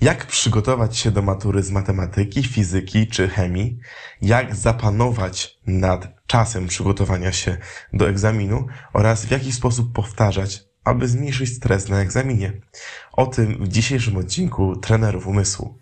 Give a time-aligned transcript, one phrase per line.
[0.00, 3.78] Jak przygotować się do matury z matematyki, fizyki czy chemii?
[4.22, 7.56] Jak zapanować nad czasem przygotowania się
[7.92, 12.52] do egzaminu oraz w jaki sposób powtarzać, aby zmniejszyć stres na egzaminie?
[13.12, 15.78] O tym w dzisiejszym odcinku Trenerów Umysłu.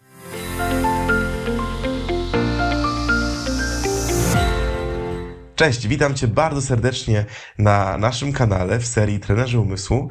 [5.56, 7.24] Cześć, witam Cię bardzo serdecznie
[7.58, 10.08] na naszym kanale w serii Trenerzy Umysłu,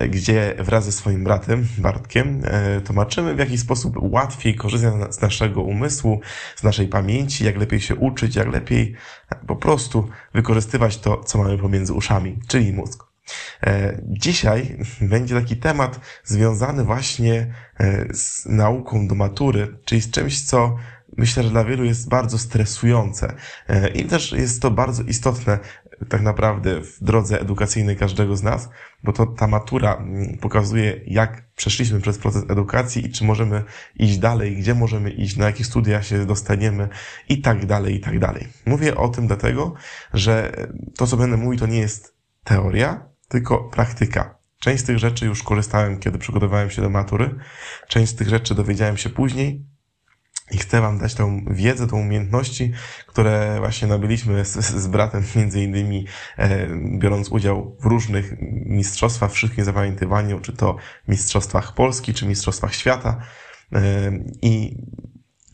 [0.00, 5.62] gdzie wraz ze swoim bratem Bartkiem e, tłumaczymy, w jaki sposób łatwiej korzystać z naszego
[5.62, 6.20] umysłu,
[6.56, 8.94] z naszej pamięci, jak lepiej się uczyć, jak lepiej
[9.46, 13.04] po prostu wykorzystywać to, co mamy pomiędzy uszami, czyli mózg.
[13.62, 20.42] E, dzisiaj będzie taki temat związany właśnie e, z nauką do matury, czyli z czymś,
[20.42, 20.76] co
[21.16, 23.34] myślę, że dla wielu jest bardzo stresujące
[23.94, 25.58] i też jest to bardzo istotne
[26.08, 28.68] tak naprawdę w drodze edukacyjnej każdego z nas,
[29.02, 33.64] bo to ta matura mm, pokazuje, jak przeszliśmy przez proces edukacji i czy możemy
[33.96, 36.88] iść dalej, gdzie możemy iść, na jakie studia się dostaniemy
[37.28, 38.48] i tak dalej, i tak dalej.
[38.66, 39.74] Mówię o tym dlatego,
[40.14, 40.52] że
[40.96, 44.38] to, co będę mówił, to nie jest teoria, tylko praktyka.
[44.60, 47.34] Część z tych rzeczy już korzystałem, kiedy przygotowywałem się do matury.
[47.88, 49.66] Część z tych rzeczy dowiedziałem się później,
[50.50, 52.72] i chcę Wam dać tą wiedzę, tą umiejętności,
[53.06, 56.06] które właśnie nabyliśmy z, z bratem, między innymi
[56.38, 58.34] e, biorąc udział w różnych
[58.66, 60.76] mistrzostwach, wszystkim zapamiętywaniu, czy to
[61.08, 63.20] mistrzostwach Polski, czy mistrzostwach świata.
[63.72, 64.76] E, i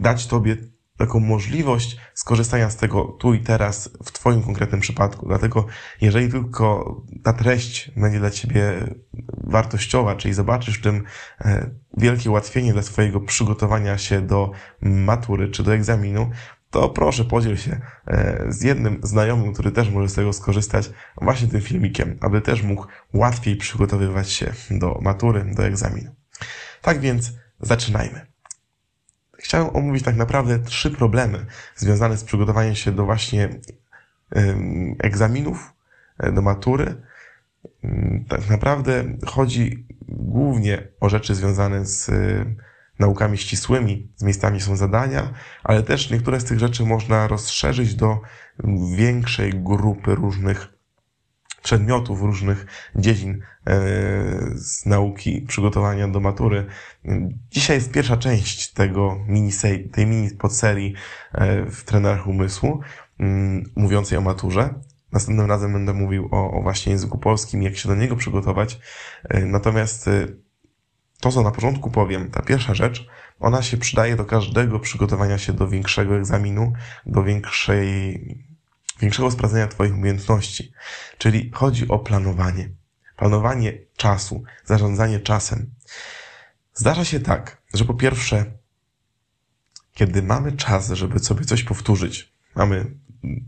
[0.01, 0.57] dać Tobie
[1.01, 5.27] taką możliwość skorzystania z tego tu i teraz w Twoim konkretnym przypadku.
[5.27, 5.67] Dlatego,
[6.01, 8.73] jeżeli tylko ta treść będzie dla Ciebie
[9.45, 11.05] wartościowa, czyli zobaczysz w tym
[11.41, 14.51] e, wielkie ułatwienie dla Twojego przygotowania się do
[14.83, 16.31] matury czy do egzaminu,
[16.71, 20.91] to proszę podziel się e, z jednym znajomym, który też może z tego skorzystać,
[21.23, 26.11] właśnie tym filmikiem, aby też mógł łatwiej przygotowywać się do matury, do egzaminu.
[26.83, 28.30] Tak więc zaczynajmy.
[29.43, 31.47] Chciałem omówić tak naprawdę trzy problemy
[31.77, 33.49] związane z przygotowaniem się do właśnie
[34.99, 35.75] egzaminów,
[36.19, 37.03] e, do matury.
[38.29, 42.45] Tak naprawdę chodzi głównie o rzeczy związane z e,
[42.99, 45.33] naukami ścisłymi, z miejscami są zadania,
[45.65, 48.21] ale też niektóre z tych rzeczy można rozszerzyć do
[48.97, 50.80] większej grupy różnych
[51.63, 52.67] przedmiotów, różnych
[52.97, 53.41] dziedzin e,
[54.55, 56.67] z nauki przygotowania do matury.
[57.51, 59.51] Dzisiaj jest pierwsza część tego mini
[59.93, 60.95] tej mini podserii
[61.33, 62.81] e, w trenerach umysłu,
[63.19, 64.75] mm, mówiącej o maturze.
[65.13, 68.79] Następnym razem będę mówił o, o właśnie języku polskim, jak się do niego przygotować.
[69.29, 70.11] E, natomiast
[71.21, 73.07] to, co na początku powiem, ta pierwsza rzecz,
[73.41, 76.73] ona się przydaje do każdego przygotowania się do większego egzaminu,
[77.07, 78.50] do większej
[79.01, 80.73] większego sprawdzenia Twoich umiejętności.
[81.19, 82.71] Czyli chodzi o planowanie.
[83.17, 85.71] Planowanie czasu, zarządzanie czasem.
[86.75, 88.45] Zdarza się tak, że po pierwsze,
[89.95, 92.95] kiedy mamy czas, żeby sobie coś powtórzyć, mamy,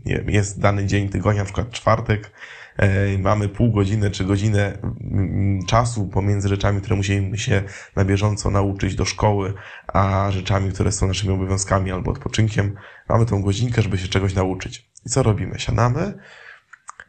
[0.05, 2.31] nie, jest dany dzień tygodnia, na przykład czwartek,
[2.77, 7.63] e, mamy pół godziny czy godzinę mm, czasu pomiędzy rzeczami, które musimy się
[7.95, 9.53] na bieżąco nauczyć do szkoły,
[9.87, 12.75] a rzeczami, które są naszymi obowiązkami albo odpoczynkiem,
[13.09, 14.92] mamy tą godzinkę, żeby się czegoś nauczyć.
[15.05, 15.59] I co robimy?
[15.59, 16.13] Siadamy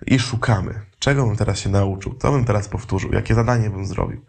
[0.07, 4.25] i szukamy, czego bym teraz się nauczył, co bym teraz powtórzył, jakie zadanie bym zrobił.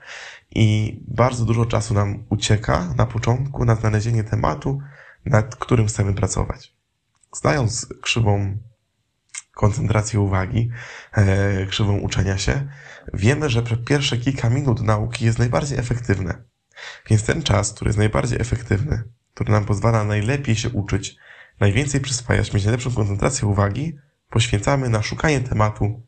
[0.51, 4.79] I bardzo dużo czasu nam ucieka na początku na znalezienie tematu,
[5.25, 6.75] nad którym chcemy pracować.
[7.33, 8.57] Znając krzywą
[9.53, 10.69] koncentracji uwagi,
[11.13, 12.67] e, krzywą uczenia się,
[13.13, 16.43] wiemy, że pierwsze kilka minut nauki jest najbardziej efektywne.
[17.09, 19.03] Więc ten czas, który jest najbardziej efektywny,
[19.33, 21.17] który nam pozwala najlepiej się uczyć,
[21.59, 23.97] najwięcej przyswajać, mieć najlepszą koncentrację uwagi,
[24.29, 26.01] poświęcamy na szukanie tematu,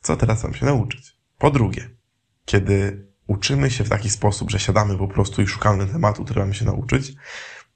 [0.00, 1.16] co teraz mam się nauczyć.
[1.38, 1.90] Po drugie,
[2.44, 6.54] kiedy uczymy się w taki sposób, że siadamy po prostu i szukamy tematu, który mamy
[6.54, 7.12] się nauczyć,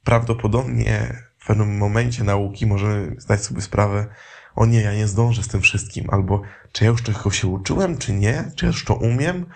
[0.04, 4.06] prawdopodobnie w pewnym momencie nauki możemy zdać sobie sprawę,
[4.54, 6.42] o nie, ja nie zdążę z tym wszystkim, albo
[6.72, 9.46] czy ja już czego się uczyłem, czy nie, czy ja już to umiem.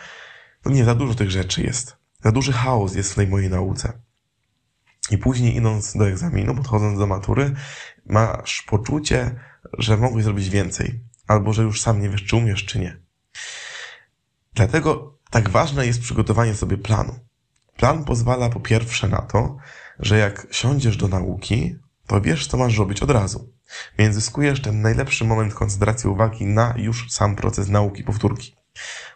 [0.65, 1.97] No nie, za dużo tych rzeczy jest.
[2.23, 3.93] Za duży chaos jest w tej mojej nauce.
[5.11, 7.55] I później idąc do egzaminu, podchodząc do matury,
[8.07, 9.41] masz poczucie,
[9.79, 13.01] że mogłeś zrobić więcej, albo że już sam nie wiesz, czy umiesz, czy nie.
[14.55, 17.19] Dlatego tak ważne jest przygotowanie sobie planu.
[17.77, 19.57] Plan pozwala po pierwsze na to,
[19.99, 21.77] że jak siądziesz do nauki,
[22.07, 23.53] to wiesz, co masz robić od razu.
[23.99, 28.57] Więc zyskujesz ten najlepszy moment koncentracji uwagi na już sam proces nauki, powtórki.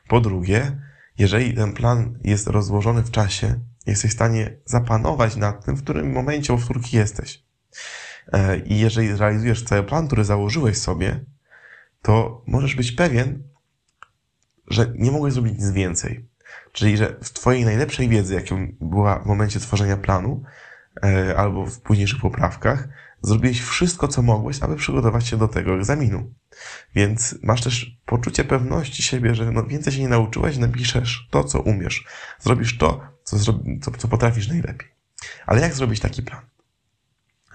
[0.08, 0.81] Po drugie,
[1.19, 6.12] jeżeli ten plan jest rozłożony w czasie, jesteś w stanie zapanować nad tym, w którym
[6.12, 7.44] momencie powtórki jesteś.
[8.32, 11.25] E, I jeżeli realizujesz cały plan, który założyłeś sobie,
[12.03, 13.43] to możesz być pewien,
[14.67, 16.29] że nie mogłeś zrobić nic więcej.
[16.73, 20.43] Czyli, że w Twojej najlepszej wiedzy, jaką była w momencie tworzenia planu,
[21.05, 22.88] e, albo w późniejszych poprawkach,
[23.23, 26.35] zrobiłeś wszystko, co mogłeś, aby przygotować się do tego egzaminu.
[26.94, 31.61] Więc masz też poczucie pewności siebie, że no więcej się nie nauczyłeś, napiszesz to, co
[31.61, 32.05] umiesz.
[32.41, 33.00] Zrobisz to,
[33.38, 34.88] co, co, co potrafisz najlepiej.
[35.47, 36.43] Ale jak zrobić taki plan?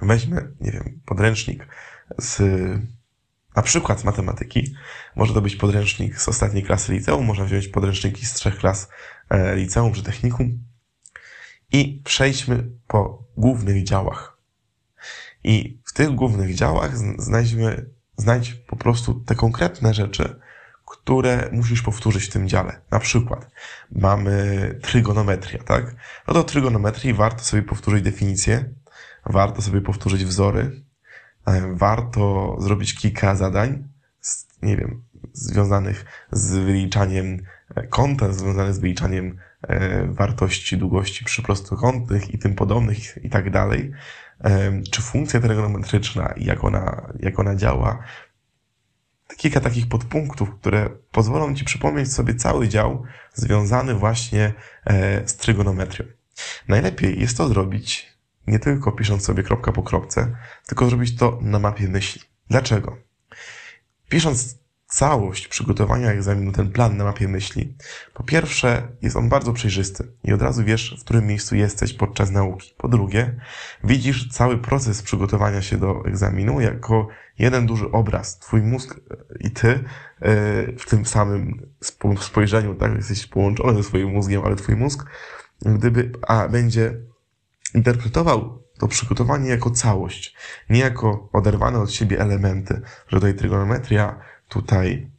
[0.01, 1.67] Weźmy, nie wiem, podręcznik
[2.17, 2.41] z
[3.55, 4.75] na przykład z matematyki.
[5.15, 8.89] Może to być podręcznik z ostatniej klasy liceum, można wziąć podręczniki z trzech klas
[9.29, 10.63] e, liceum czy technikum
[11.71, 14.37] i przejdźmy po głównych działach.
[15.43, 20.39] I w tych głównych działach znajdźmy, znajdź po prostu te konkretne rzeczy,
[21.05, 22.81] które musisz powtórzyć w tym dziale.
[22.91, 23.51] Na przykład
[23.91, 25.95] mamy trygonometrię, tak?
[26.27, 28.69] No do trygonometrii warto sobie powtórzyć definicję,
[29.25, 30.83] warto sobie powtórzyć wzory,
[31.73, 33.87] warto zrobić kilka zadań,
[34.61, 35.03] nie wiem,
[35.33, 37.41] związanych z wyliczaniem
[37.75, 43.91] e, kąta, związanych z wyliczaniem e, wartości długości przyprostokątnych i tym podobnych i tak dalej.
[44.91, 48.03] Czy funkcja trygonometryczna i jak ona, jak ona działa,
[49.37, 54.53] kilka takich podpunktów, które pozwolą Ci przypomnieć sobie cały dział związany właśnie
[54.85, 56.05] e, z trygonometrią.
[56.67, 58.15] Najlepiej jest to zrobić
[58.47, 60.35] nie tylko pisząc sobie kropka po kropce,
[60.65, 62.21] tylko zrobić to na mapie myśli.
[62.49, 62.97] Dlaczego?
[64.09, 64.57] Pisząc
[64.95, 67.75] całość przygotowania egzaminu, ten plan na mapie myśli,
[68.13, 72.31] po pierwsze jest on bardzo przejrzysty i od razu wiesz, w którym miejscu jesteś podczas
[72.31, 72.73] nauki.
[72.77, 73.39] Po drugie,
[73.83, 77.07] widzisz cały proces przygotowania się do egzaminu jako
[77.39, 78.39] jeden duży obraz.
[78.39, 78.99] Twój mózg
[79.39, 79.79] i ty e,
[80.77, 81.69] w tym samym
[82.19, 85.05] spojrzeniu, tak, jesteś połączony ze swoim mózgiem, ale twój mózg,
[85.61, 86.97] gdyby, a będzie
[87.73, 90.35] interpretował to przygotowanie jako całość,
[90.69, 94.19] nie jako oderwane od siebie elementy, że tutaj trygonometria,
[94.55, 95.11] tutaj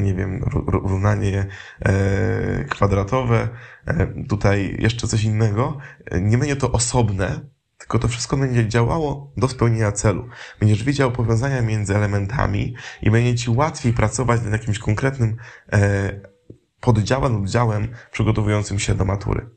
[0.00, 1.46] nie wiem, równanie
[1.80, 3.48] e, kwadratowe,
[3.86, 5.78] e, tutaj jeszcze coś innego.
[6.20, 7.40] Nie będzie to osobne,
[7.78, 10.28] tylko to wszystko będzie działało do spełnienia celu.
[10.60, 15.36] Będziesz widział powiązania między elementami i będzie ci łatwiej pracować nad jakimś konkretnym
[15.72, 16.20] e,
[16.80, 19.48] poddziałem, oddziałem przygotowującym się do matury.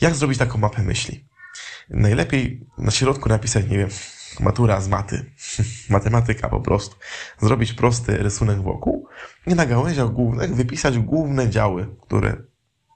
[0.00, 1.24] Jak zrobić taką mapę myśli?
[1.90, 3.88] Najlepiej na środku napisać, nie wiem,
[4.40, 5.24] matura z maty,
[5.90, 6.96] matematyka po prostu.
[7.38, 9.08] Zrobić prosty rysunek wokół
[9.46, 12.36] i na gałęziach głównych wypisać główne działy, które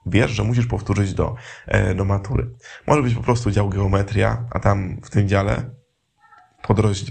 [0.05, 1.35] wiesz, że musisz powtórzyć do,
[1.67, 2.49] e, do matury.
[2.87, 5.69] Może być po prostu dział geometria, a tam w tym dziale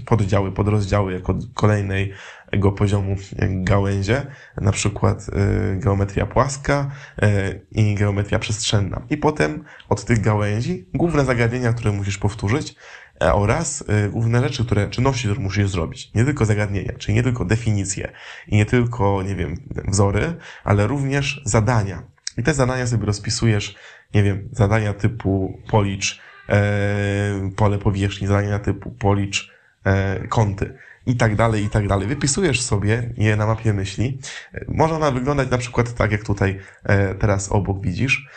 [0.05, 3.15] poddziały, podrozdziały jako kolejnego poziomu
[3.49, 4.25] gałęzie,
[4.61, 9.01] na przykład e, geometria płaska e, i geometria przestrzenna.
[9.09, 12.75] I potem od tych gałęzi główne zagadnienia, które musisz powtórzyć
[13.19, 16.11] oraz główne rzeczy, które, czynności, które musisz zrobić.
[16.15, 18.11] Nie tylko zagadnienia, czyli nie tylko definicje
[18.47, 19.55] i nie tylko, nie wiem,
[19.87, 20.33] wzory,
[20.63, 22.03] ale również zadania,
[22.37, 23.75] i te zadania sobie rozpisujesz,
[24.13, 29.51] nie wiem, zadania typu policz e, pole powierzchni, zadania typu policz
[29.85, 32.07] e, kąty i tak dalej, i tak dalej.
[32.07, 34.19] Wypisujesz sobie je na mapie myśli.
[34.67, 38.29] Może ona wyglądać na przykład tak, jak tutaj e, teraz obok widzisz.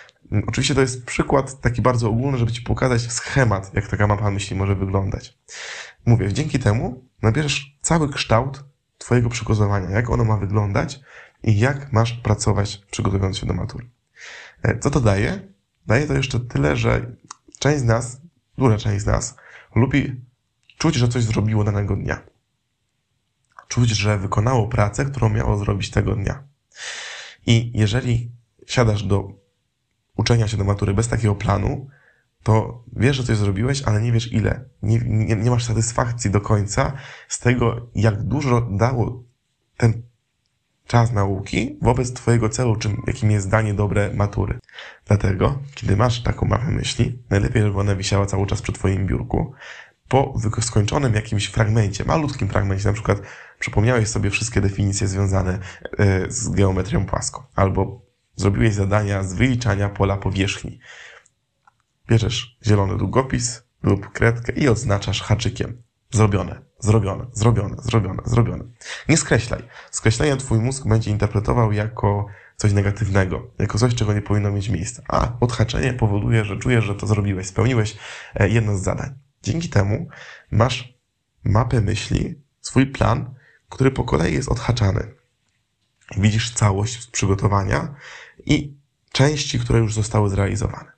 [0.47, 4.57] Oczywiście to jest przykład taki bardzo ogólny, żeby Ci pokazać schemat, jak taka mapa myśli
[4.57, 5.39] może wyglądać.
[6.07, 8.65] Mówię, dzięki temu nabierzesz cały kształt
[8.99, 11.01] Twojego przygotowania, jak ono ma wyglądać
[11.43, 13.89] i jak masz pracować przygotowując się do matury.
[14.63, 15.49] E, co to daje?
[15.87, 17.13] Daje to jeszcze tyle, że
[17.59, 18.21] część z nas,
[18.59, 19.37] duża część z nas,
[19.75, 20.21] lubi
[20.79, 22.23] czuć, że coś zrobiło danego dnia.
[23.69, 26.43] Czuć, że wykonało pracę, którą miało zrobić tego dnia.
[27.47, 28.31] I jeżeli
[28.67, 29.33] siadasz do
[30.19, 31.89] uczenia się do matury bez takiego planu,
[32.43, 34.65] to wiesz, że coś zrobiłeś, ale nie wiesz ile.
[34.83, 36.93] Nie, nie, nie masz satysfakcji do końca
[37.29, 39.23] z tego, jak dużo dało
[39.77, 40.03] ten
[40.87, 44.59] czas nauki wobec Twojego celu, czym, jakim jest zdanie dobre matury.
[45.07, 49.53] Dlatego, kiedy masz taką mapę myśli, najlepiej, żeby ona wisiała cały czas przy Twoim biurku,
[50.09, 53.19] po skończonym jakimś fragmencie, malutkim fragmencie, na przykład
[53.59, 55.59] przypomniałeś sobie wszystkie definicje związane
[55.99, 58.08] e, z geometrią płaską, albo
[58.39, 60.81] zrobiłeś zadania z wyliczania pola powierzchni.
[62.09, 65.83] Bierzesz zielony długopis lub kredkę i odznaczasz haczykiem.
[66.11, 68.65] Zrobione, zrobione, zrobione, zrobione, zrobione.
[69.09, 69.63] Nie skreślaj.
[69.91, 72.27] Skreślenie twój mózg będzie interpretował jako
[72.57, 75.03] coś negatywnego, jako coś, czego nie powinno mieć miejsca.
[75.09, 77.97] A odhaczenie powoduje, że czujesz, że to zrobiłeś, spełniłeś
[78.35, 79.15] e, jedno z zadań.
[79.43, 80.09] Dzięki temu
[80.51, 80.99] masz
[81.45, 83.35] mapę myśli, swój plan,
[83.69, 85.15] który po kolei jest odhaczany.
[86.17, 87.95] Widzisz całość przygotowania
[88.49, 88.77] i
[89.13, 90.93] części, które już zostały zrealizowane.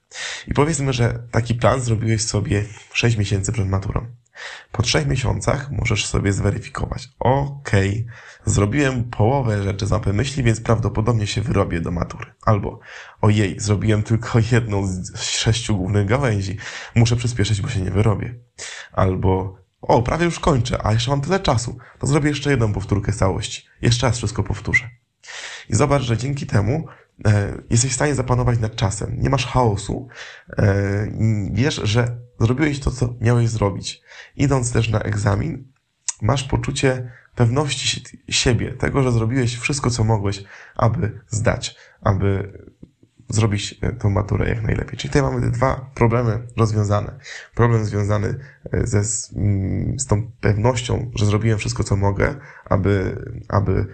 [0.46, 4.06] I powiedzmy, że taki plan zrobiłeś sobie 6 miesięcy przed maturą.
[4.72, 7.08] Po trzech miesiącach możesz sobie zweryfikować.
[7.18, 7.70] Ok,
[8.44, 12.26] zrobiłem połowę rzeczy z mapy myśli, więc prawdopodobnie się wyrobię do matury.
[12.42, 12.80] Albo
[13.20, 16.56] ojej, zrobiłem tylko jedną z sześciu głównych gałęzi.
[16.94, 18.34] Muszę przyspieszyć, bo się nie wyrobię.
[18.92, 21.78] Albo o, prawie już kończę, a jeszcze mam tyle czasu.
[21.98, 23.66] To zrobię jeszcze jedną powtórkę całości.
[23.82, 24.90] Jeszcze raz wszystko powtórzę.
[25.68, 26.86] I zobacz, że dzięki temu
[27.70, 29.16] jesteś w stanie zapanować nad czasem.
[29.20, 30.08] Nie masz chaosu.
[30.58, 31.06] E,
[31.52, 34.02] wiesz, że zrobiłeś to, co miałeś zrobić.
[34.36, 35.72] Idąc też na egzamin,
[36.22, 40.44] masz poczucie pewności siebie, tego, że zrobiłeś wszystko, co mogłeś,
[40.76, 42.52] aby zdać, aby
[43.28, 44.98] zrobić e, tą maturę jak najlepiej.
[44.98, 47.18] Czyli tutaj mamy dwa problemy rozwiązane.
[47.54, 48.38] Problem związany
[48.72, 52.34] ze, z tą pewnością, że zrobiłem wszystko, co mogę,
[52.64, 53.86] aby, aby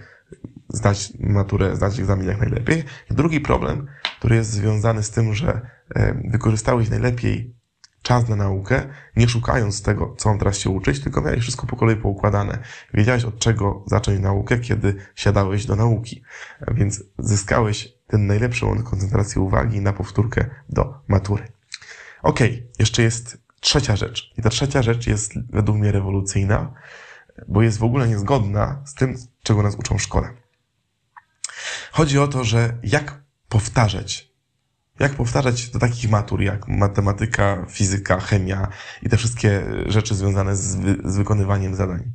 [0.69, 2.83] zdać maturę, zdać egzamin jak najlepiej.
[3.09, 3.87] Drugi problem,
[4.19, 5.61] który jest związany z tym, że
[5.95, 7.57] e, wykorzystałeś najlepiej
[8.01, 11.75] czas na naukę, nie szukając tego, co on teraz się uczyć, tylko miałeś wszystko po
[11.75, 12.59] kolei poukładane.
[12.93, 16.23] Wiedziałeś, od czego zacząć naukę, kiedy siadałeś do nauki.
[16.71, 21.47] Więc zyskałeś ten najlepszy moment koncentracji uwagi na powtórkę do matury.
[22.23, 22.39] Ok,
[22.79, 24.33] jeszcze jest trzecia rzecz.
[24.37, 26.73] I ta trzecia rzecz jest według mnie rewolucyjna,
[27.47, 30.33] bo jest w ogóle niezgodna z tym, czego nas uczą w szkole.
[31.91, 34.31] Chodzi o to, że jak powtarzać,
[34.99, 38.67] jak powtarzać do takich matur jak matematyka, fizyka, chemia
[39.01, 42.11] i te wszystkie rzeczy związane z, wy, z wykonywaniem zadań.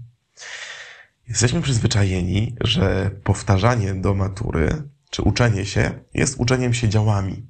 [1.28, 7.46] Jesteśmy przyzwyczajeni, że powtarzanie do matury, czy uczenie się, jest uczeniem się działami.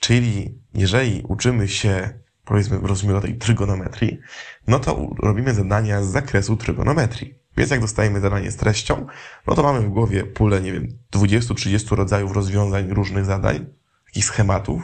[0.00, 4.18] Czyli jeżeli uczymy się, powiedzmy, rozumiemy tej trygonometrii,
[4.66, 7.34] no to robimy zadania z zakresu trygonometrii.
[7.56, 9.06] Więc jak dostajemy zadanie z treścią,
[9.46, 13.66] no to mamy w głowie pulę, nie wiem, 20-30 rodzajów rozwiązań różnych zadań,
[14.06, 14.82] takich schematów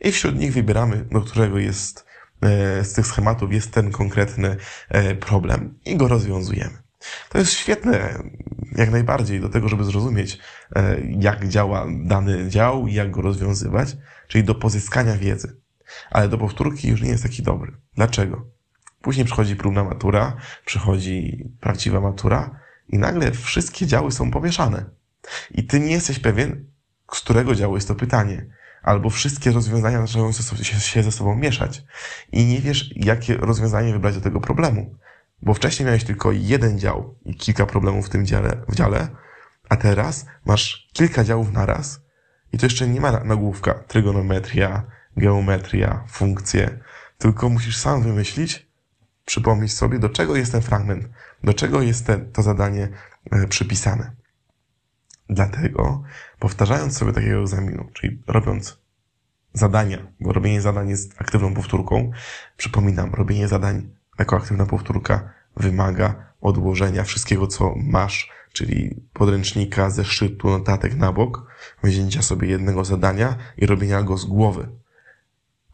[0.00, 2.06] i wśród nich wybieramy, do którego jest,
[2.42, 4.56] e, z tych schematów jest ten konkretny
[4.88, 6.78] e, problem i go rozwiązujemy.
[7.28, 8.22] To jest świetne,
[8.72, 10.38] jak najbardziej, do tego, żeby zrozumieć,
[10.76, 13.96] e, jak działa dany dział i jak go rozwiązywać,
[14.28, 15.56] czyli do pozyskania wiedzy.
[16.10, 17.72] Ale do powtórki już nie jest taki dobry.
[17.94, 18.55] Dlaczego?
[19.06, 22.50] Później przychodzi próbna matura, przychodzi prawdziwa matura
[22.88, 24.84] i nagle wszystkie działy są pomieszane.
[25.50, 26.64] I ty nie jesteś pewien,
[27.12, 28.46] z którego działu jest to pytanie.
[28.82, 30.32] Albo wszystkie rozwiązania zaczynają
[30.78, 31.84] się ze sobą mieszać.
[32.32, 34.94] I nie wiesz, jakie rozwiązanie wybrać do tego problemu.
[35.42, 39.08] Bo wcześniej miałeś tylko jeden dział i kilka problemów w tym dziale, w dziale,
[39.68, 42.00] a teraz masz kilka działów naraz
[42.52, 44.82] i to jeszcze nie ma nagłówka trygonometria,
[45.16, 46.78] geometria, funkcje,
[47.18, 48.65] tylko musisz sam wymyślić,
[49.26, 51.08] przypomnieć sobie, do czego jest ten fragment,
[51.44, 52.88] do czego jest te, to zadanie
[53.30, 54.12] e, przypisane.
[55.28, 56.02] Dlatego,
[56.38, 58.78] powtarzając sobie takiego egzaminu, czyli robiąc
[59.52, 62.10] zadania, bo robienie zadań jest aktywną powtórką,
[62.56, 70.94] przypominam, robienie zadań jako aktywna powtórka wymaga odłożenia wszystkiego, co masz, czyli podręcznika, zeszytu, notatek
[70.94, 71.46] na bok,
[71.82, 74.68] wzięcia sobie jednego zadania i robienia go z głowy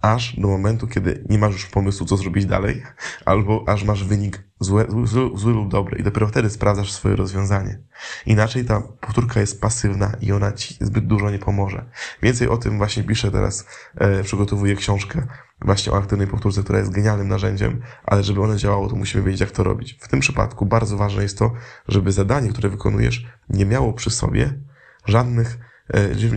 [0.02, 2.82] aż do momentu, kiedy nie masz już pomysłu, co zrobić dalej,
[3.24, 7.78] albo aż masz wynik zły, zły, zły lub dobry i dopiero wtedy sprawdzasz swoje rozwiązanie.
[8.26, 11.84] Inaczej ta powtórka jest pasywna i ona ci zbyt dużo nie pomoże.
[12.22, 15.26] Więcej o tym właśnie piszę teraz, e, przygotowuję książkę
[15.60, 19.40] właśnie o aktywnej powtórce, która jest genialnym narzędziem, ale żeby one działało, to musimy wiedzieć,
[19.40, 19.98] jak to robić.
[20.00, 21.52] W tym przypadku bardzo ważne jest to,
[21.88, 24.58] żeby zadanie, które wykonujesz, nie miało przy sobie
[25.06, 25.58] żadnych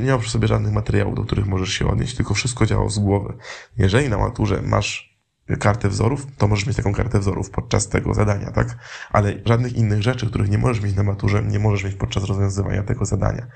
[0.03, 3.00] nie ma przy sobie żadnych materiałów, do których możesz się odnieść, tylko wszystko działa z
[3.00, 3.33] głowy.
[3.77, 5.15] Jeżeli na maturze masz
[5.59, 8.77] kartę wzorów, to możesz mieć taką kartę wzorów podczas tego zadania, tak?
[9.12, 12.83] Ale żadnych innych rzeczy, których nie możesz mieć na maturze, nie możesz mieć podczas rozwiązywania
[12.83, 13.47] tego zadania.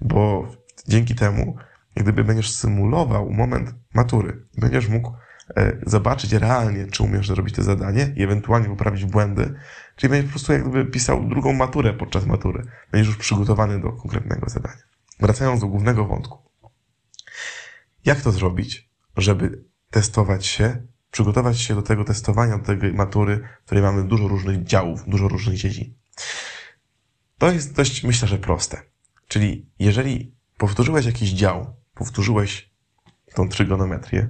[0.00, 0.48] Bo
[0.88, 1.56] dzięki temu,
[1.94, 5.12] gdyby będziesz symulował moment matury, będziesz mógł
[5.56, 9.54] e, zobaczyć realnie, czy umiesz zrobić to zadanie i ewentualnie poprawić błędy,
[9.96, 12.66] czyli będziesz po prostu jak gdyby pisał drugą maturę podczas matury.
[12.92, 14.93] Będziesz już przygotowany do konkretnego zadania.
[15.20, 16.38] Wracając do głównego wątku.
[18.04, 23.66] Jak to zrobić, żeby testować się, przygotować się do tego testowania, do tej matury, w
[23.66, 25.94] której mamy dużo różnych działów, dużo różnych dziedzin?
[27.38, 28.82] To jest dość, myślę, że proste.
[29.28, 32.70] Czyli jeżeli powtórzyłeś jakiś dział, powtórzyłeś
[33.34, 34.28] tą trygonometrię,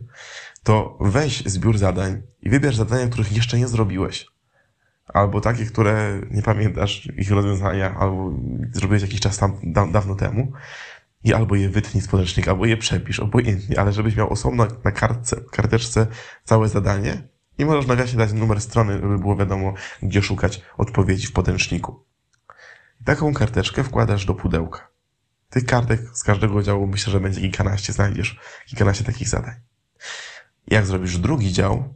[0.62, 4.34] to weź zbiór zadań i wybierz zadania, których jeszcze nie zrobiłeś.
[5.07, 8.33] Albo takie, które nie pamiętasz ich rozwiązania, albo
[8.73, 10.53] zrobiłeś jakiś czas tam da, dawno temu.
[11.25, 14.93] I albo je wytnij z podręcznika, albo je przepisz, obojętnie, ale żebyś miał osobno na
[14.93, 16.07] kartce, karteczce
[16.45, 17.23] całe zadanie
[17.59, 22.05] i możesz nawiasie dać numer strony, żeby było wiadomo, gdzie szukać odpowiedzi w podręczniku.
[23.05, 24.89] Taką karteczkę wkładasz do pudełka.
[25.51, 29.55] Tych kartek z każdego działu myślę, że będzie kilkanaście, znajdziesz kilkanaście takich zadań.
[30.67, 31.95] Jak zrobisz drugi dział,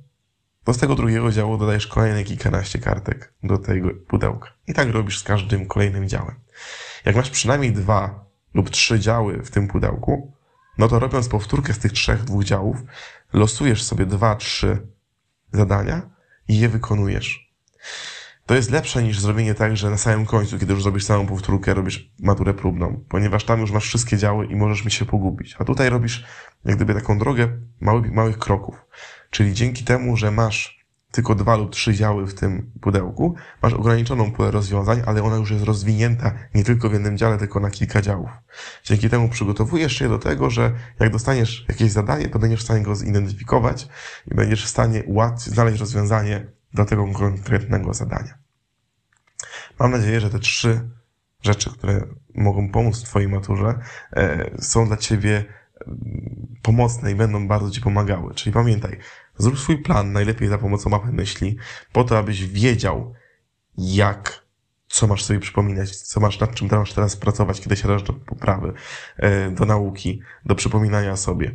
[0.73, 4.51] do tego drugiego działu dodajesz kolejne kilkanaście kartek do tego pudełka.
[4.67, 6.35] I tak robisz z każdym kolejnym działem.
[7.05, 10.33] Jak masz przynajmniej dwa lub trzy działy w tym pudełku,
[10.79, 12.77] no to robiąc powtórkę z tych trzech, dwóch działów,
[13.33, 14.87] losujesz sobie dwa, trzy
[15.53, 16.03] zadania
[16.49, 17.53] i je wykonujesz.
[18.47, 21.75] To jest lepsze niż zrobienie tak, że na samym końcu, kiedy już zrobisz samą powtórkę,
[21.75, 25.57] robisz maturę próbną, ponieważ tam już masz wszystkie działy i możesz mi się pogubić.
[25.59, 26.25] A tutaj robisz
[26.65, 27.49] jak gdyby taką drogę
[27.81, 28.85] małych, małych kroków.
[29.31, 30.79] Czyli dzięki temu, że masz
[31.11, 35.51] tylko dwa lub trzy działy w tym pudełku, masz ograniczoną pulę rozwiązań, ale ona już
[35.51, 38.31] jest rozwinięta nie tylko w jednym dziale, tylko na kilka działów.
[38.85, 42.83] Dzięki temu przygotowujesz się do tego, że jak dostaniesz jakieś zadanie, to będziesz w stanie
[42.83, 43.89] go zidentyfikować
[44.33, 48.39] i będziesz w stanie łatwiej znaleźć rozwiązanie do tego konkretnego zadania.
[49.79, 50.91] Mam nadzieję, że te trzy
[51.43, 52.01] rzeczy, które
[52.35, 53.79] mogą pomóc w Twojej maturze,
[54.13, 55.45] e, są dla Ciebie
[56.63, 58.35] pomocne i będą bardzo Ci pomagały.
[58.35, 58.99] Czyli pamiętaj,
[59.39, 61.57] zrób swój plan, najlepiej za pomocą mapy myśli,
[61.93, 63.15] po to, abyś wiedział,
[63.79, 64.45] jak,
[64.89, 68.73] co masz sobie przypominać, co masz, nad czym masz teraz pracować, kiedy siadasz do poprawy,
[69.17, 71.55] e, do nauki, do przypominania sobie.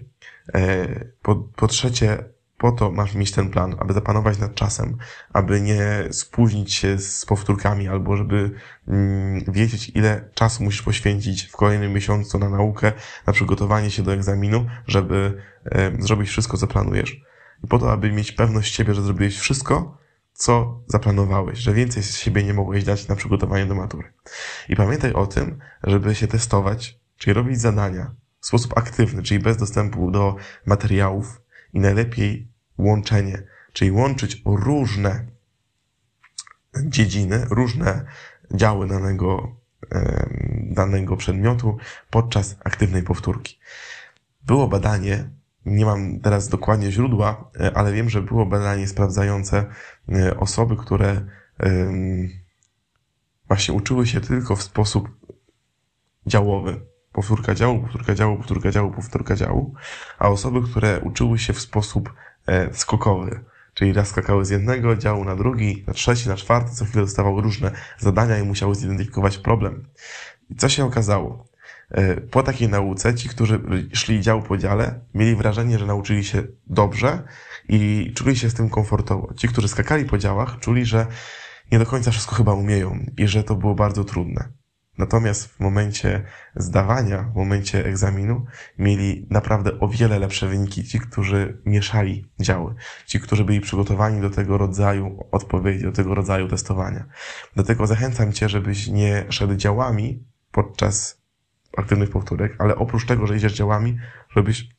[0.54, 0.88] E,
[1.22, 4.98] po, po trzecie, po to masz mieć ten plan, aby zapanować nad czasem,
[5.34, 8.52] aby nie spóźnić się z powtórkami, albo żeby
[8.88, 12.92] mm, wiedzieć, ile czasu musisz poświęcić w kolejnym miesiącu na naukę,
[13.28, 15.42] na przygotowanie się do egzaminu, żeby
[16.00, 17.22] zrobić wszystko, co planujesz.
[17.64, 19.98] I po to, aby mieć pewność siebie, że zrobiłeś wszystko,
[20.34, 24.14] co zaplanowałeś, że więcej z siebie nie mogłeś dać na przygotowanie do matury.
[24.70, 29.58] I pamiętaj o tym, żeby się testować, czyli robić zadania w sposób aktywny, czyli bez
[29.58, 31.42] dostępu do materiałów
[31.74, 35.26] i najlepiej łączenie, czyli łączyć różne
[36.86, 38.06] dziedziny, różne
[38.54, 39.56] działy danego,
[40.64, 41.78] danego przedmiotu
[42.10, 43.60] podczas aktywnej powtórki.
[44.44, 45.30] Było badanie,
[45.66, 49.66] nie mam teraz dokładnie źródła, e, ale wiem, że było badanie sprawdzające
[50.10, 51.26] e, osoby, które
[53.48, 55.10] właśnie uczyły się tylko w sposób
[56.28, 56.93] działowy.
[57.14, 59.74] Powtórka działu, powtórka działu, powtórka działu, powtórka działu,
[60.20, 62.14] a osoby, które uczyły się w sposób
[62.48, 63.40] E, skokowy.
[63.74, 67.42] Czyli raz skakały z jednego działu na drugi, na trzeci, na czwarty, co chwilę dostawały
[67.42, 69.88] różne zadania i musiały zidentyfikować problem.
[70.50, 71.48] I co się okazało?
[71.92, 73.60] E, po takiej nauce ci, którzy
[73.94, 77.24] szli dział po dziale, mieli wrażenie, że nauczyli się dobrze
[77.70, 79.34] i czuli się z tym komfortowo.
[79.34, 81.08] Ci, którzy skakali po działach, czuli, że
[81.72, 84.50] nie do końca wszystko chyba umieją i że to było bardzo trudne.
[84.98, 86.24] Natomiast w momencie
[86.56, 88.46] zdawania, w momencie egzaminu
[88.78, 92.76] mieli naprawdę o wiele lepsze wyniki ci, którzy mieszali działy,
[93.06, 97.06] ci, którzy byli przygotowani do tego rodzaju odpowiedzi, do tego rodzaju testowania.
[97.56, 101.24] Dlatego zachęcam Cię, żebyś nie szedł działami podczas
[101.78, 103.98] aktywnych powtórek, ale oprócz tego, że idziesz działami,
[104.30, 104.70] żebyś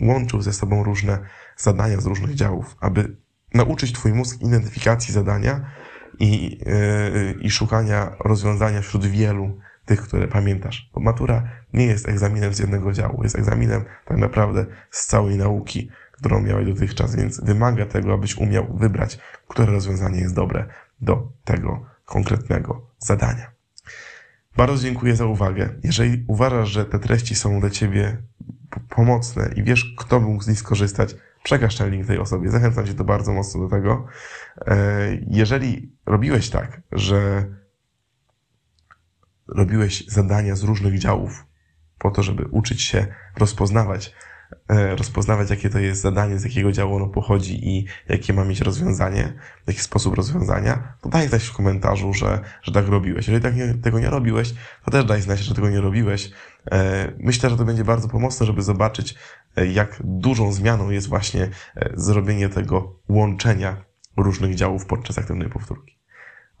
[0.00, 1.18] łączył ze sobą różne
[1.56, 3.16] zadania z różnych działów, aby
[3.54, 5.70] nauczyć Twój mózg identyfikacji zadania,
[6.18, 10.90] i, yy, i szukania rozwiązania wśród wielu tych, które pamiętasz.
[10.94, 15.90] Bo matura nie jest egzaminem z jednego działu, jest egzaminem tak naprawdę z całej nauki,
[16.12, 20.66] którą miałeś dotychczas, więc wymaga tego, abyś umiał wybrać, które rozwiązanie jest dobre
[21.00, 23.50] do tego konkretnego zadania.
[24.56, 25.74] Bardzo dziękuję za uwagę.
[25.82, 28.22] Jeżeli uważasz, że te treści są dla Ciebie
[28.88, 32.50] pomocne i wiesz, kto mógł z nich skorzystać, przekaż ten link tej osobie.
[32.50, 34.06] Zachęcam Cię to bardzo mocno do tego.
[34.66, 34.76] E,
[35.26, 37.44] jeżeli robiłeś tak, że
[39.48, 41.46] robiłeś zadania z różnych działów
[41.98, 44.14] po to, żeby uczyć się rozpoznawać,
[44.68, 49.32] rozpoznawać, jakie to jest zadanie, z jakiego działu ono pochodzi i jakie ma mieć rozwiązanie,
[49.66, 53.26] jaki sposób rozwiązania, to daj znać w komentarzu, że, że tak robiłeś.
[53.26, 56.30] Jeżeli tak nie, tego nie robiłeś, to też daj znać, że tego nie robiłeś.
[56.70, 59.14] E, myślę, że to będzie bardzo pomocne, żeby zobaczyć,
[59.72, 61.48] jak dużą zmianą jest właśnie
[61.94, 63.84] zrobienie tego łączenia
[64.16, 65.98] różnych działów podczas aktywnej powtórki.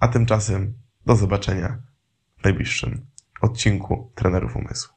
[0.00, 0.74] A tymczasem
[1.06, 1.78] do zobaczenia
[2.40, 3.06] w najbliższym
[3.40, 4.93] odcinku Trenerów Umysłu.